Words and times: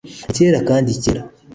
ni 0.25 0.33
cyera 0.35 0.59
kandi 0.69 0.99
cyera 1.03 1.21